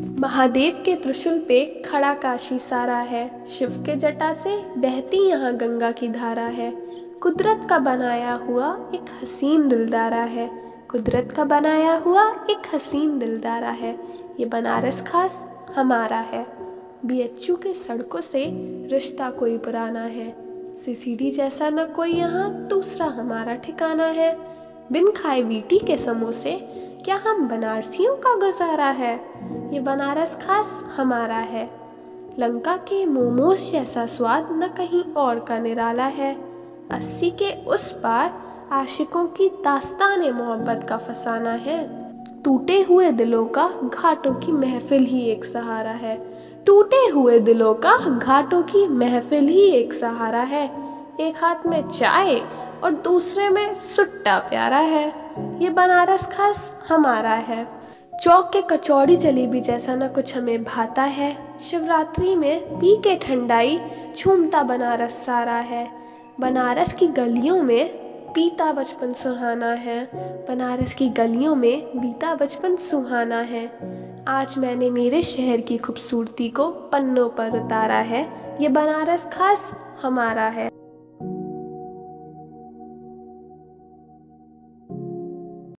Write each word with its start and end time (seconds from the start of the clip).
महादेव 0.00 0.82
के 0.84 0.94
त्रिशूल 0.96 1.38
पे 1.38 1.82
खड़ा 1.86 2.14
काशी 2.14 2.58
सारा 2.58 2.96
है। 2.96 3.46
शिव 3.46 3.70
के 3.70 3.96
जटा 3.96 4.32
से 4.32 4.56
बहती 4.76 5.28
यहाँ 5.28 5.56
गंगा 5.56 5.92
की 5.92 6.08
धारा 6.08 6.46
है। 6.46 6.70
कुदरत 7.22 7.66
का 7.70 7.78
बनाया 7.78 8.32
हुआ 8.32 8.90
एक 8.94 9.04
हसीन 9.22 9.68
दिलदारा 9.68 10.22
है। 10.24 10.50
कुदरत 10.90 11.32
का 11.36 11.44
बनाया 11.44 11.94
हुआ 11.94 12.30
एक 12.50 12.74
हसीन 12.74 13.18
दिलदारा 13.18 13.70
है। 13.70 13.98
ये 14.40 14.46
बनारस 14.46 15.04
खास 15.04 15.46
हमारा 15.76 16.18
है। 16.18 16.46
बीएचयू 17.04 17.56
के 17.56 17.74
सड़कों 17.74 18.20
से 18.20 18.44
रिश्ता 18.92 19.30
कोई 19.30 19.58
पुराना 19.58 20.02
है। 20.02 20.34
सीसीडी 20.74 21.30
जैसा 21.30 21.70
न 21.70 21.84
कोई 21.84 22.12
यहाँ, 22.12 22.66
दूसरा 22.66 23.06
हमारा 23.06 23.54
ठिकाना 23.54 24.06
है। 24.06 24.38
बिन 24.92 25.10
खाए 25.10 25.42
वीटी 25.42 25.78
के 25.78 25.96
समोसे 25.96 26.52
क्या 27.04 27.20
हम 27.26 27.48
बनारसियों 27.48 28.16
का 28.16 28.34
गुजारा 28.34 28.86
है? 28.86 29.20
ये 29.72 29.80
बनारस 29.80 30.38
खास 30.46 30.84
हमारा 30.96 31.36
है। 31.36 31.70
लंका 32.38 32.76
के 32.76 33.06
मोमोज 33.06 33.72
जैसा 33.72 34.06
स्वाद 34.06 34.48
न 34.52 34.68
कहीं 34.68 35.04
और 35.14 35.40
का 35.40 35.58
निराला 35.58 36.04
है। 36.04 36.36
अस्सी 36.90 37.30
के 37.30 37.64
उस 37.64 37.92
पार 37.92 38.32
आशिकों 38.72 39.26
की 39.26 39.48
दास्तान 39.48 40.30
मोहब्बत 40.30 40.86
का 40.88 40.96
फसाना 40.96 41.52
है। 41.52 42.10
टूटे 42.42 42.82
हुए 42.82 43.12
दिलों 43.12 43.44
का 43.46 43.68
घाटों 43.68 44.34
की 44.34 44.52
महफिल 44.52 45.04
ही 45.04 45.20
एक 45.20 45.44
सहारा 45.44 45.90
है। 45.90 46.16
टूटे 46.66 47.08
हुए 47.08 47.38
दिलों 47.38 47.74
का 47.74 47.96
घाटों 47.98 48.62
की 48.62 48.86
महफिल 48.88 49.48
ही 49.48 49.68
एक 49.70 49.92
सहारा 49.92 50.42
है। 50.42 50.70
एक 51.20 51.44
हाथ 51.44 51.66
में 51.66 51.88
चाय 51.88 52.42
और 52.84 52.90
दूसरे 52.90 53.48
में 53.48 53.74
सुट्टा 53.74 54.38
प्यारा 54.38 54.78
है। 54.78 55.08
ये 55.62 55.70
बनारस 55.70 56.26
खास 56.26 56.76
हमारा 56.88 57.30
है। 57.30 57.66
चौक 58.22 58.50
के 58.52 58.62
कचौड़ी 58.62 59.16
जलेबी 59.16 59.60
जैसा 59.60 59.94
ना 59.94 60.08
कुछ 60.08 60.36
हमें 60.36 60.64
भाता 60.64 61.02
है। 61.02 61.58
शिवरात्रि 61.60 62.36
में 62.36 62.74
पी 62.74 62.96
के 62.96 63.16
ठंडाई 63.16 63.80
झूमता 64.16 64.62
बनारस 64.62 65.26
सारा 65.26 65.52
है। 65.52 65.88
बनारस 66.40 66.92
की 66.92 67.06
गलियों 67.06 67.62
में 67.62 67.88
पीता 68.32 68.72
बचपन 68.72 69.12
सुहाना 69.12 69.72
है। 69.72 70.10
बनारस 70.48 70.94
की 70.94 71.08
गलियों 71.08 71.54
में 71.54 72.00
बीता 72.00 72.34
बचपन 72.34 72.76
सुहाना 72.76 73.40
है। 73.40 73.64
आज 74.28 74.58
मैंने 74.58 74.90
मेरे 74.90 75.22
शहर 75.22 75.60
की 75.60 75.76
खूबसूरती 75.76 76.48
को 76.48 76.70
पन्नों 76.70 77.28
पर 77.28 77.64
उतारा 77.64 77.98
है। 77.98 78.56
ये 78.60 78.68
बनारस 78.68 79.30
खास 79.32 79.72
हमारा 80.02 80.42
है। 80.42 80.79